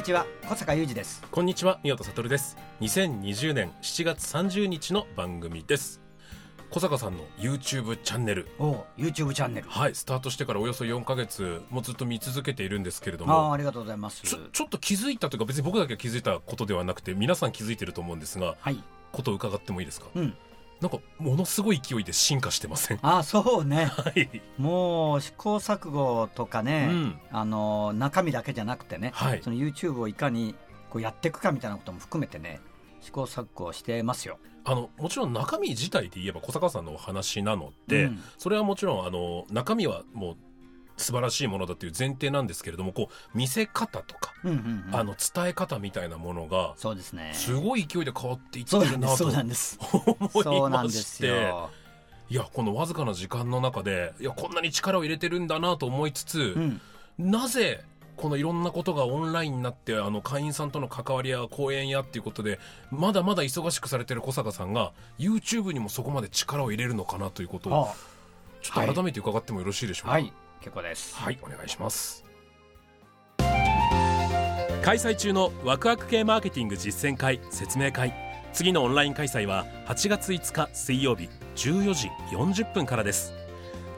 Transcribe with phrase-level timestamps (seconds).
[0.00, 1.22] にちは小坂雄二です。
[1.30, 2.56] こんにちは宮田悟です。
[2.80, 6.00] 2020年7月30日の番組です。
[6.70, 8.48] 小坂さんの YouTube チャンネル。
[8.58, 9.68] おう YouTube チャンネル。
[9.68, 14.22] はいスタートしてからおよそ4か月もうずっと見続けているんですけれどああもありがとうございます。
[14.22, 18.82] ちょちょっと気づいたというか別に僕だけが気づいたことではなくて皆さん気づいてると思うんですがはい。
[19.12, 20.06] ことを伺ってもいいですか？
[20.14, 20.34] うん
[20.80, 22.98] なんかものすごい勢いで進化してません？
[23.02, 23.84] ああそうね。
[23.84, 29.42] はい、もう試行錯誤とかうね、ん、あの中身だけじゃなくてね、はい。
[29.42, 30.54] その YouTube をいかに
[30.88, 32.60] こうやっていくかみたいなことも含めてね
[33.00, 34.38] 試行錯誤してますよ。
[34.64, 38.22] あのもちろん中身自体で言えば小坂さんのお話なので、うん。
[38.38, 40.36] それはもちろんあの中身はもう
[41.00, 44.96] 素晴らしいものだという前提なんですけれどもこう見せ方とか、うんうんうん。
[44.96, 47.32] あの伝え方みたいなものがそうですね。
[47.34, 51.52] すごい勢いで変わっていってるなとうなんです思いまして。
[52.28, 56.80] いやこのわずかな時間の中でいやこんなに力を入れてるんだなと思いつつ、うん、
[57.18, 57.82] なぜ
[58.16, 62.60] このいろんなことがオンラインになってあの会員さんとの関わりや講演やっていうことで
[62.92, 67.94] まだまだ忙しくされてる小坂さんが YouTube にもそこまで力を入れるのかなということをあ
[68.62, 70.12] ちょっと改めて伺ってもよろしいでしょうか？
[70.12, 71.14] はい結構です。
[71.16, 72.24] はい、お願いします。
[74.82, 78.14] 開催中のワクワク系マーケティング実践会説明会。
[78.52, 83.32] 次のオンライン開催は8月5日水曜日14時40分からです。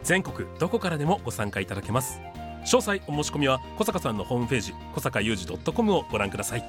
[0.02, 2.20] 全国どこからでもご参加いただけます。
[2.64, 6.64] 詳細お申し込みは小坂さんのホームページ小坂雄二 .com をご覧ください。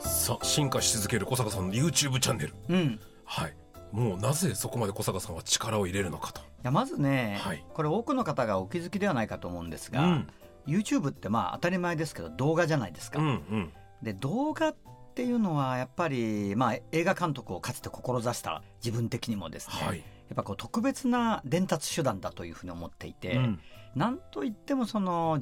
[0.00, 2.54] さあ進化し続ける小坂さんの YouTube チャンネル。
[2.68, 2.76] うん。
[2.76, 3.59] いはい
[3.92, 6.40] もうなぜそこまで小坂さんは力を入れるのかと。
[6.62, 7.64] やまずね、はい。
[7.74, 10.28] これ多くの方がお気づきではないかと思うんですが、うん。
[10.66, 13.72] YouTube ってまあ当たり前ですけど動画じゃないですか、うんうん。
[14.02, 14.76] で動画っ
[15.14, 23.60] ていうのはやっぱり、まあ、映画監督をかつて志した自分的にもですね、はい、やっぱこう特別な伝達手段だというふうに思っていて、うん。
[23.96, 25.40] なんといってもその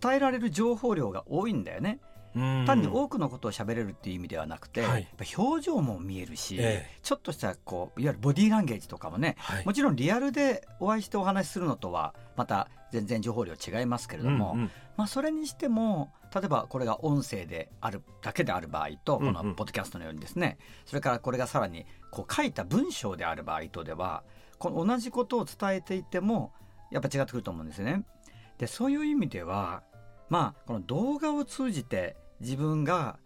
[0.00, 2.00] 伝えられる情報量が多いんだよね。
[2.00, 2.05] うん
[2.66, 5.08] 単に多くのことを喋れるっていう意味ではなくて、はい。
[5.36, 9.66] 表情も見えるし、えちょっとしたこういわゆるボディーランゲージとかもねはい。
[9.66, 14.70] もちろんリアルでお会いしてお話しするのとはまた全然情報量違いますけれども、うんうん。
[14.96, 19.34] まあ、それにしても例えばこれが音声であるだけである場合とこうんうん。
[19.34, 24.22] のポッドキャストのようにですね、それからこれがさらにこう書いた文章である場合とでは
[24.58, 26.52] この同じことを伝えていても
[26.90, 28.04] やっぱ違ってくると思うんですよね。
[28.58, 29.82] でそういう意味では
[30.28, 33.18] まあこの動画を通じて自分が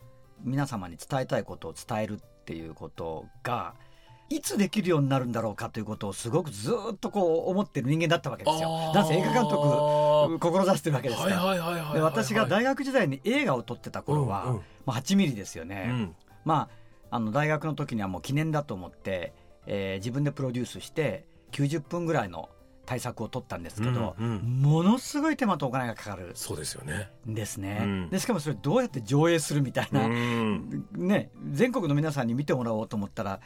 [0.42, 3.74] 皆様に伝えたいことを伝えるっていうことが
[4.30, 8.92] いつできるようになるんだろうかということをすごくずっとこう思ってる人間だったわけですよ。
[8.94, 12.02] なんせ映画監督志してるわけですから。
[12.02, 16.80] 私が大学時代に映画を撮ってた頃は、うんうんまあ、8ミリですよね、うんまあ
[17.12, 19.34] あの大学の時にはもう記念だと思って、
[19.66, 22.48] えー自分でプロデュースして90分ぐらいの
[22.90, 24.62] 対策を取ったんですけど、うんうん。
[24.62, 27.08] ものすごい手間とお金がかかるそうですよね。
[27.24, 28.10] んですね、うん。
[28.10, 30.84] でしかもそれどうやって上映するみたいな、うん。
[30.94, 33.38] ね、全国の皆さんに見てもらおうと思ったら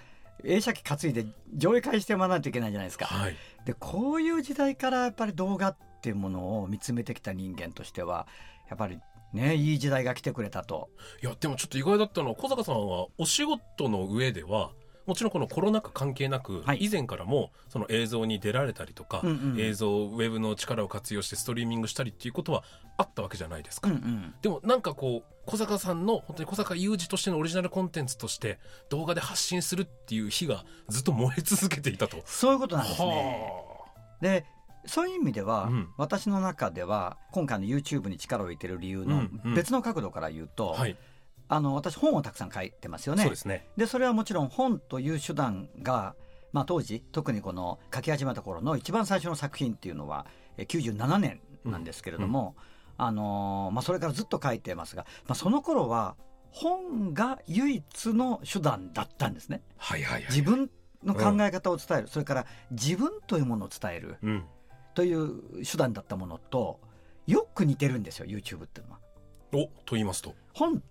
[0.45, 3.05] 映写機担いで上映会してもらわないといけないじゃないですか。
[3.05, 3.37] はい。
[3.67, 8.27] でこういう時代からやっぱり動画っていうものを見つめてきた人間としては
[8.71, 8.99] やっぱり
[9.35, 10.89] ねいい時代が来てくれたと。
[11.23, 14.71] いやでもちょっと意外だったのは小坂さんはお仕事の上では
[15.07, 16.85] もちろんこのコロナ禍関係なく、はい。
[16.85, 22.65] 以前からもその映像に出られたりとか、うんうん映像ウェブの力を活用してストリーミングしたりっていうことは
[22.97, 24.35] あったわけじゃないですか、うんうん。
[24.43, 28.59] でもなんかこう小坂さんの本当に小坂雄二としてのオリジナルコンテンツとして
[28.89, 32.23] 動画で発信するっていう火がずっと燃え続けていたと。
[32.25, 33.09] そういうことなんですね。
[33.09, 33.85] は
[34.21, 34.47] で
[34.87, 35.89] そういう意味では、うん。
[35.97, 39.55] 私の中では今回の YouTube に力を入れてる理由のうんうん。
[39.55, 40.97] 別の角度から言うと、あはい、
[41.49, 43.23] あの私本をたくさん書いてますよね。
[43.23, 43.67] そうですね。
[43.77, 46.15] でそれはもちろん本という手段が、
[46.53, 50.27] まあ、当時特にこの書き始めた頃の一番最初の作品っていうのは
[50.57, 52.57] え97年なんですけれども、
[52.97, 56.17] あのーまあ、それからずっと書いてますが、まあ、その頃は
[56.51, 59.63] 本が唯一の手段だったんですね。
[59.77, 60.31] はいはいはい。
[60.31, 60.71] 自分
[61.03, 64.45] の考え方を伝える、それから自分というものを伝えるうん。
[64.95, 66.81] という手段だったものと
[67.27, 69.01] よく似てるんですよ YouTube っていうのは。
[69.53, 70.83] おと言いますと本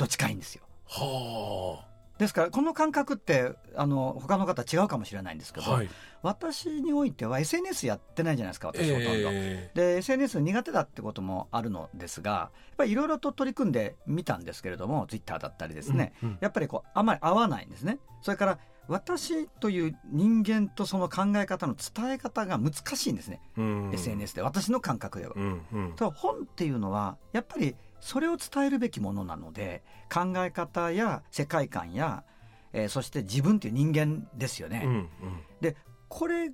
[0.00, 0.62] と近いんですよ。
[0.86, 1.84] は
[2.18, 5.88] ですからこの感覚ってあの他の方違うかもしれないんですけど、あはい。
[6.22, 9.28] 私においては SNS やってないじゃないですか私ほとんど。
[9.32, 17.98] えで SNS 苦手だってこともあるのですがやっぱりいろいろと取り組んでみたんですけれどもツイッターだったりですね、うんうんやっぱりこうあまり合わないんですね。
[18.22, 18.58] それから
[18.88, 23.94] 私という人間とその考え方の伝え方が難しいんですね、ーうん。
[23.94, 25.32] SNS で私の感覚では。
[25.36, 25.94] うんうん。
[25.96, 29.82] 本っていうのはやっぱりそれを伝えるべきものなので
[30.12, 32.24] 考え方や世界観や、
[32.72, 34.82] えーそして自分という人間ですよね。
[34.84, 35.76] うんうん。
[36.08, 36.50] これ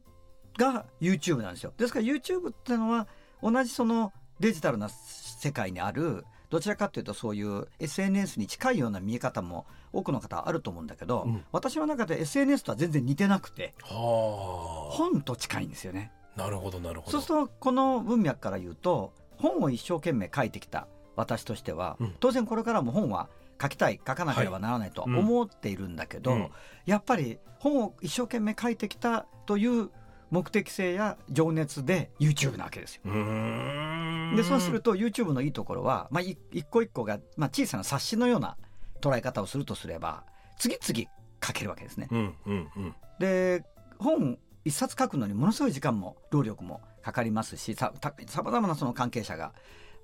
[0.58, 1.72] が YouTube なんですよ。
[1.76, 3.06] ですから YouTube っていうのは
[3.42, 11.44] 同じそのデジタルな世界にあるどちらかというとそういう SNS に近いような見え方も多くの方あると思うんだけど、うん。
[11.52, 16.12] 私の中で SNS とは全然似てなくては本と近いんですよね。
[16.36, 17.12] あなるほどなるほど。
[17.12, 22.14] そうするとこの文脈から言うと本を一生懸命書いてきた私としては、うん。
[22.20, 23.28] 当然これからも本は
[23.60, 26.48] 書きたい書かなければならないと思っているんだけど、うん。
[26.84, 29.90] やっぱり本を一生懸命書いてきたという
[30.30, 33.02] 目的性や情熱で YouTube なわけですよ。
[34.36, 38.56] でそうすると YouTube のいいところは、まあ、い一個一個が、まあ、小さな冊子のような
[39.00, 40.24] 捉え方をするとすれば
[40.58, 41.10] 次々
[41.44, 42.08] 書けるわけですね。
[42.10, 42.94] うんうんうん。
[43.18, 43.64] で
[43.98, 47.92] 本一冊書くのにものすごい時間も労力もかかりますしさ
[48.42, 49.52] まざまなその関係者が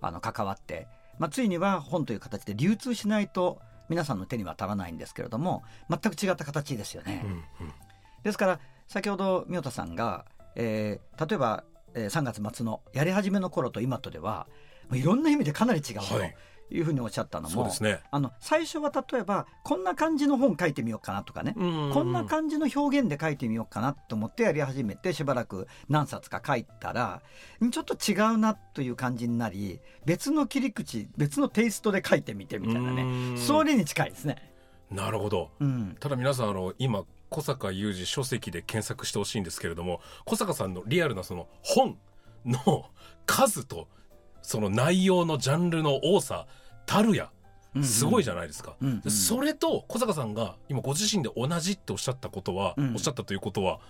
[0.01, 0.87] あの関わって、
[1.23, 7.23] まあ、ついには本という形で流通しないと皆さんの手に渡らないんですけれども全く違った形ですよね。
[7.25, 7.45] うんうん。
[8.25, 10.25] ですから先ほど宮田さんが、
[10.57, 11.63] えー例えば、
[11.95, 14.49] えー3月末のやり始めの頃と今とでは
[14.89, 16.09] もういろんな意味でかなり違うはい。
[16.09, 16.17] と
[16.73, 18.01] いうふうにおっしゃったのも、ね。
[18.11, 27.23] あの最初は例えばこんな感じの本書いてみようかなとかね、こんな感じの表現で書いてみようかなと思ってやり始めてしばらく何冊か書いたら
[27.65, 33.05] んちょっと違うなという感じになり別の切り口別のテイストで書いてみてみたいなね。
[33.05, 34.53] ねそれに近いですね。
[34.91, 35.51] なるほど。
[35.61, 41.97] うん、ただ皆さんあの今小坂雄二書籍で検索してほしいんですけれども小坂さんのリアルなその本
[42.45, 42.87] の
[43.25, 43.89] 数と
[44.43, 46.47] その内容のジャンルの多さ
[46.87, 47.31] たるや。
[47.83, 49.11] すごいじゃないですか、うんうん。
[49.11, 52.93] それと小坂さんが今ご自身で同じっておっしゃったことは、うん。
[52.93, 53.81] おっしゃったということは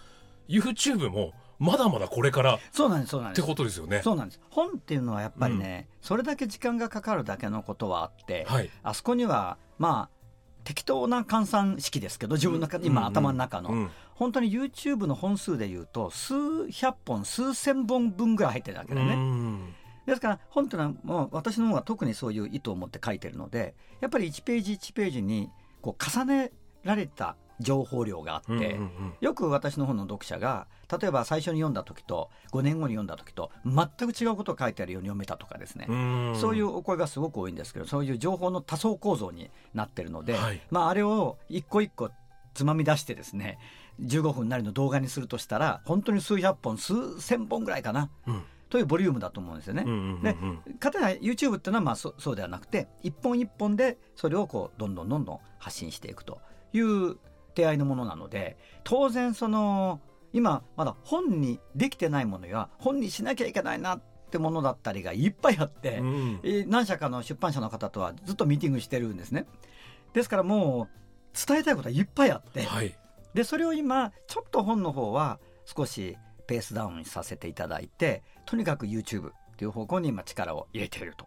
[0.48, 4.00] YouTube もまだまだこれからっそうなんですそうなんでてすことですよね。
[4.04, 4.40] そうなんです。
[4.50, 8.70] 本っていうのはやっぱりね、それだけ時間がかかるだけのことはあって、はい。
[8.84, 10.16] あそこにはまあ
[10.62, 13.90] 適当な換算式ですけど自分の中、今頭の中の、うん。
[14.14, 19.74] 本当に YouTube の本数でいうと数百本数千本分ぐらい入ってるわけだよね、うん
[20.06, 25.50] ですから本っていうのはもう私の方が特にそういう意図を持って書いてるのでやっぱり1ページ1ページに
[25.81, 26.52] こう重ね
[26.84, 36.37] られた情報量があって、うんうんうんよく私の本の読者が例えば最初に読んだ時と5年後に読んだ時と全く違うことを書いてあるように読めたとかですね、うん。
[36.40, 40.60] そういうお声がすごく多いんですけどそういう情報の多層構造になってるので、はい。
[40.70, 42.10] まあ、あれを一個一個
[42.52, 43.58] つまみ出してですね
[44.00, 48.10] 15分なりの動画にするとしたら本当に数百本数千本ぐらいかな。
[48.26, 49.84] うんというボリュームだと思うんですよね。
[50.22, 50.34] で
[50.78, 56.40] かたや YouTube っていうのはまあそそうではなくて一本一本でそれをこうどんどんどんどん発信していくと
[56.72, 57.19] いう
[57.54, 60.00] 手合いのものなので当然その
[60.32, 69.44] 今まだ本にできてないものや本にしなきゃいけないなってものだったりがいっぱいあって、うんえー何社かの出版社の方とはずっとミーティングしてるんですね。
[70.14, 72.96] ですからもう伝えたいことはいっぱいあって、はい
[73.34, 81.27] でそれを今ちょっと本の方は少しペースダウンさせていただいてとにかく YouTube っていう方向に今力を入れていると。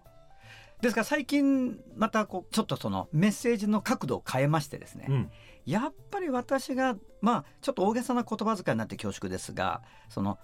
[0.81, 5.31] ですから最近またこうちょっとそのメッセージの角度を変えましてですね、うん
[5.65, 10.37] やっぱり私がまあちょっと大げさな言葉遣いになって恐縮ですがその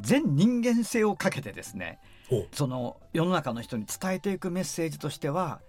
[0.00, 5.60] 全人間性をかけてですねおその世の中の人に伝えていくメッセージとしては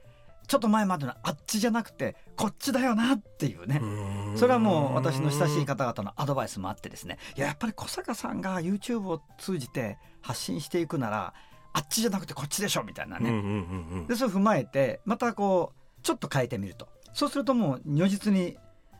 [0.48, 3.86] ちょっと前までのあっちじゃなくてこっちだよなっていうね、う
[4.34, 4.38] ん。
[4.38, 7.18] それはもう私の親しい方々のアドバイスもあってですね。
[7.36, 11.34] いややっぱり小坂さんが YouTube を通じて発信していくなら
[11.74, 14.08] あっちじゃなくてこっちでしょみたいなね、うんうんうんうん。
[14.08, 16.88] でそれを踏まえてまたこうちょっと変えてみると。
[17.14, 18.58] そうするともう如実に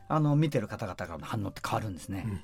[0.08, 2.42] あの見てる方々からの反応って変わるんですね、うん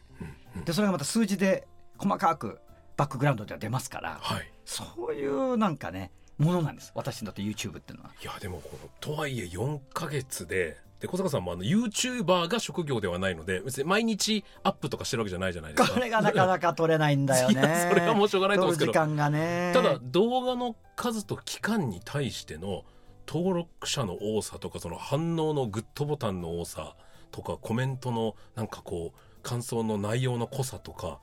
[0.58, 0.64] うん。
[0.64, 1.66] でそれがまた数字で
[1.98, 2.58] 細かく
[2.96, 4.18] バックグラウンドでは出ますから。
[4.20, 4.50] はい。
[4.64, 6.92] そういうなんかねものなんです。
[6.94, 8.10] 私にとって YouTube っていうのは。
[8.20, 15.94] いやでもこのとはいえ4ヶ月でで小坂さんもあの YouTuber が職業ではないので別に毎日アップとかしてるわけじゃないじゃないですか。
[15.94, 17.54] これがなかなか取れないんだよね。
[17.60, 18.92] いやそれはもうしょうがないと思うんですけど。
[18.92, 19.72] 時間がね。
[19.74, 22.84] ただ動画の数と期間に対しての
[23.26, 26.94] 登録者の多さとかその反応のグッドボタンの多さ
[27.30, 31.18] とかコメントのなんかこう感想の内容の濃さとか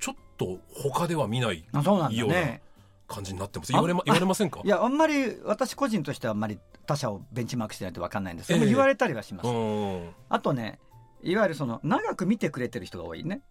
[0.00, 2.62] ちょっと他では見ないあそうなんだようなね
[3.06, 3.72] 感じになってます。
[3.72, 4.60] 言われ,、ま、言われませんか？
[4.64, 8.48] いやあんまり私個人としてはあんまり他者をベンチマークしてないと分かんないんです。
[8.48, 10.78] けど、ええ言われたりはします、うんあとね
[11.22, 13.42] いわゆるその長く見てくれてる人が多いね。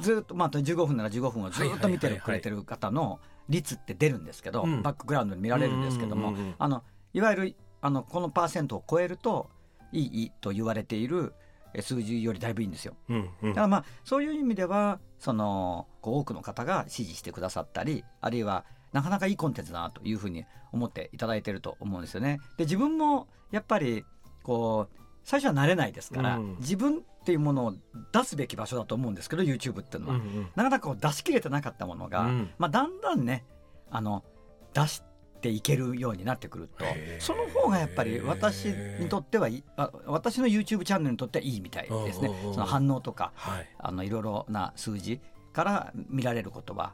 [0.00, 4.82] ずっとまあ15分なら15分をずっと見てくれてる方の率って出るんですけど、うん。
[4.82, 9.50] バックグラウンドで見られるんですけども、あのいわゆるあのこのパーセントを超えると
[9.92, 11.43] いいいいと言われているえ
[11.82, 12.94] 数字よりだいぶいいんですよ。
[13.08, 13.50] うんうん。
[13.50, 22.40] だからまあそういう意味ではその多くの方が支持してくださったりあるいはなかなかいいコンテンツだなというふうに思っていただいてると思うんですよね。
[22.56, 24.04] で自分もやっぱり
[24.42, 26.56] こう最初は慣れないですから、うん。
[26.58, 27.74] 自分っていうものを
[28.12, 30.42] 出すべき場所だと思うんですけど YouTube っていうのは、うんうん。
[30.54, 32.50] なかなかこう出し切れてなかったものが、うん。
[32.58, 33.44] まあ、だんだんね
[33.90, 34.22] あの
[34.74, 35.13] 出して
[35.48, 36.84] いけるようになってくると。
[37.18, 38.66] その方がやっぱり私
[39.00, 39.64] にとってはいい。
[39.76, 42.30] あ私の YouTube チャンネルにとってはいいみたいですね。
[42.52, 43.68] その反応とかはい。
[43.78, 45.20] あのいろいろな数字
[45.52, 46.92] から見られることは。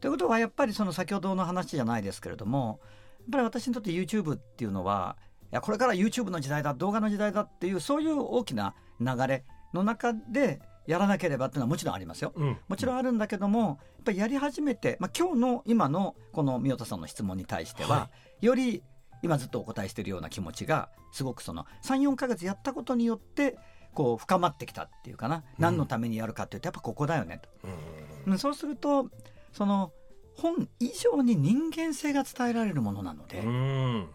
[0.00, 2.80] ということはやっぱりその先ほどの話じゃないですけれども
[3.20, 5.16] やっぱり私にとって YouTube っていうのは
[5.52, 12.32] いやこれから YouTube の時代だ動画の時代だっていうそういう大きな流れの中でやらなければっていうのはもちろんありますよ。
[12.34, 12.58] うん。
[12.68, 18.10] もちろんあるんだけどもやっぱりやり始めて、まあ、今日の今のこの宮田さんの質問に対しては、は
[18.40, 18.82] より
[19.22, 23.56] 今ずっとお答えしているような気持ちがすごくその34か月やったことによって
[23.94, 25.44] こう深まってきたっていうかな。
[25.58, 27.48] 何のためにやるかっていうとやっぱここだよねと。
[27.64, 28.32] うん。
[28.32, 29.08] うんそうすると
[29.52, 29.92] その
[30.34, 34.08] 本以上に人間性が伝えられるものなので、うん。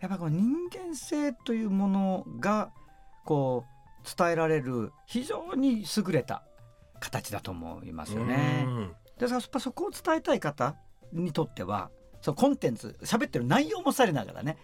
[0.00, 2.70] やっぱこの人間性というものが
[3.24, 3.75] こう
[4.16, 6.42] 伝えられる非常に優れた
[7.00, 8.64] 形だと思いますよね。
[8.66, 10.76] うんでやっぱそこを伝えたい方
[11.12, 14.58] にとってはそのコンテンツ喋ってる内容もされながらね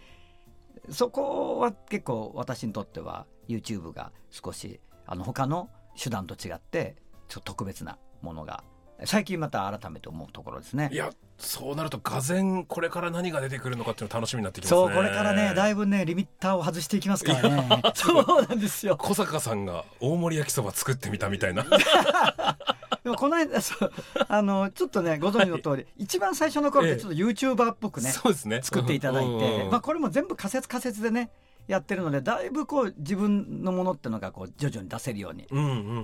[0.91, 5.71] そこは結構私にとっては YouTube が少しあの他の
[6.01, 6.97] 手段と違って
[7.29, 8.63] ちょっと特別なものが
[9.07, 10.91] 最近また改めて思うところですね。
[10.93, 10.97] い。
[10.97, 14.81] やそうなるとがぜんこれから何が出てくるのかっていうの楽しみになってきますね。
[14.81, 17.83] そうこれからねだいぶねリミッターを外していきますからね。
[17.95, 18.97] そうなんですよ。
[18.97, 21.65] 小坂さんが大盛り焼きそば作ってみたみたいな。
[23.03, 23.93] でもこの間そう
[24.29, 28.61] あのちょっとねご存知の通り、一番最初の頃ってちょっと YouTuber っぽくね、そうですね。
[28.63, 29.71] 作っていただいて、うん。
[29.71, 31.31] まあ、これも全部仮説仮説でね
[31.69, 35.47] やってるのでだいぶこう自分のものっていうのがこう徐々に出せるように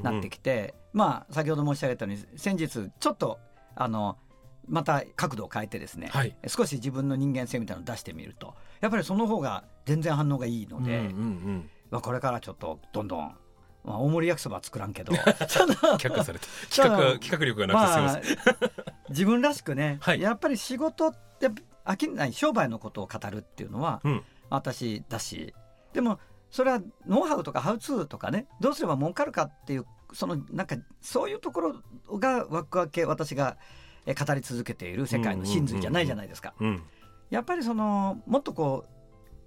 [0.03, 3.39] なってきて、まあ先ほど申し上げたように先日ちょっと
[3.75, 4.17] あの
[4.69, 6.37] また角度を変えてですね、はい。
[6.47, 8.55] 少し自分の人間性みたいなのを出してみると。
[8.81, 11.71] やっぱりその方が全然反応がいいので、うんうんうん。
[11.91, 13.35] まあ、これからちょっとどんどん、
[13.85, 15.13] まあ、大盛り焼きそばは作らんけど。
[15.17, 18.39] 却下された 企画企画力がなくてすみまません、
[18.69, 18.71] あ、
[19.09, 20.21] 自分らしくね、はい。
[20.21, 21.49] やっぱり仕事って
[21.85, 25.55] 飽きない商売のことを語るっていうのは、うん私だし。
[25.93, 26.19] でも
[26.51, 31.75] それはノウハウとかハウツーとかねどうすれば儲かるかっていうそのなんかそういうところ
[32.19, 33.59] がワクワク系私が
[34.07, 36.55] え語り続けている世界の真髄じゃないじゃないですか。
[36.61, 36.83] うん。
[37.31, 38.89] やっぱりそのもっとこう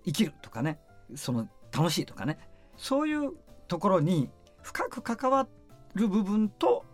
[0.05, 0.79] 生きるとかね
[1.15, 2.37] その楽しいとかね
[2.77, 3.31] そういう
[3.67, 4.29] ところに
[4.61, 5.47] 深く関わ
[5.95, 6.85] る部分と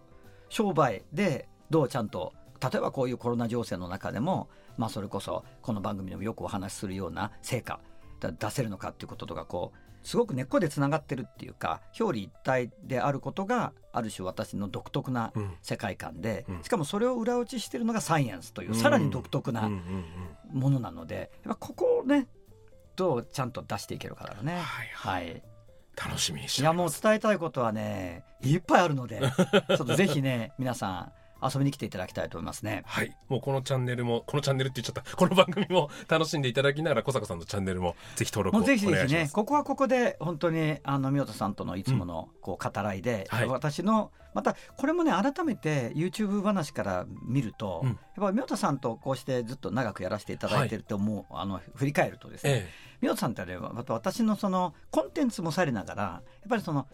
[0.49, 4.47] 商売でどうちゃんと例えばこういうコロナ情勢の中でも、
[4.77, 7.79] まあ、それこそこの番組でもよくお話しするような成果だ
[8.19, 15.51] 出せるのかっていうこととかこうすごく根っこでつながってるっていうか表裏一体であることがある種私の独特なうん。
[15.61, 16.63] 世界観で、うん。
[16.63, 19.79] しかもそれを裏打ちしてるのがサイエンスというさらに独特なうんうん
[20.53, 22.27] うんものなのでやっぱここをね
[22.95, 24.53] どうちゃんと出していけるかだろうね。
[24.53, 25.25] はいはい。
[25.25, 25.43] はい、
[25.97, 27.03] 楽しみにしいやております。
[27.03, 29.19] もう伝えたいことはねいっぱいあるので
[29.67, 32.83] ちょっとぜひね皆さん遊びに来ていただきたいと思いますね。
[32.85, 33.15] はい。
[33.29, 35.09] もうこのチャンネルも、このチャンネルって言っちゃった。
[35.15, 38.95] この番組も 楽しんでいただきながら、小坂さんのチャンネルもぜひ登録をお願いします。
[38.97, 52.69] ぜひぜひねここはここで本当にあの宮田さんとのいつものこう語らいで、はい私のまたこれもね改めて YouTube 話から見ると、うんやっぱ宮田さんとこうしてずっと長くやらせていただいてると思う、あの振り返るとですね、え
[53.01, 56.87] 宮田さんってねまた私のそのコンテンツもされながらやっぱりその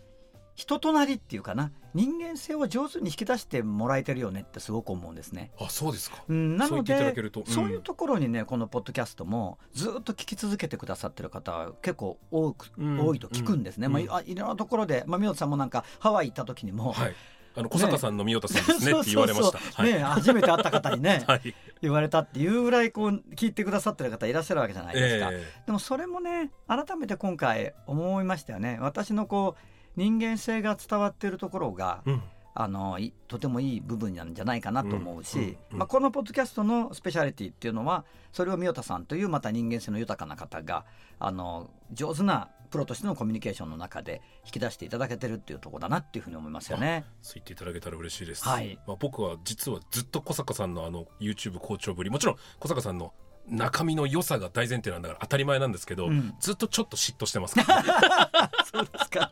[0.56, 5.52] 人となりっていうかな人間性を上手に引き出してもらえてるよねってすごく思うんですね。
[5.60, 6.24] えあ、そうですか。
[6.28, 17.16] うん、なのでうんそういうところにねこのポッドキャストもずっと聞き続けてくださってる方結構多く、うん多いと聞くんですね、うんまあ、あいろんなところで、まあ、宮田さんもなんかハワイ行った時にも、はい。
[17.56, 19.84] あの、小坂さんの宮田さんですねって言われました。
[19.84, 21.54] ね初めて会った方にね はい。
[21.82, 25.30] 言われたっていうぐらいこう聞いてくださってる方いらっしゃるわけじゃないですか。
[25.32, 32.24] えでもそれもね改めて今回思いましたよね私のこう人間性が伝わっているところがえうん。
[32.56, 40.86] あのいとてもいい部分なんじゃないかなと思うし、うんうんうんまあ、このポッドキャストのスペシャリティっていうのはそれを宮田さんというまた人間性の豊かな方が
[41.20, 47.06] あの上手なプロとしてのコミュニケーションの中で引き出していただけてるっていうところだなっていうふうに思いますよね。
[47.22, 53.14] そう言っていただけたら嬉しいです、はいまあ、僕は実はずっと小坂さんのあの YouTube 好調ぶりもちろん小坂さんの
[53.48, 56.34] 中身の良さが大前提なんだから当たり前なんですけど、うん。
[56.40, 59.32] ずっとちょっと嫉妬してますから、 そうですか。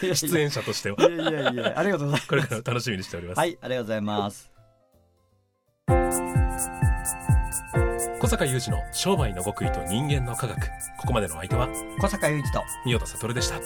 [0.14, 0.96] 出演者としては。
[1.00, 2.28] いやいやいやありがとうございます。
[2.28, 4.50] これから楽しみにしております、はいありがとうございます。
[8.20, 10.58] 小坂雄二の商売の極意と人間の科学。
[10.98, 11.68] ここまでのお相手は？
[12.00, 12.62] 小坂雄一と。
[12.84, 13.56] 三代田悟でした。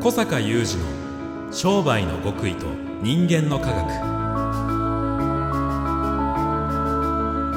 [0.00, 3.88] 小坂雄二の商売の極意と人間の科学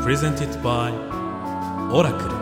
[0.05, 2.40] Presented by オラクル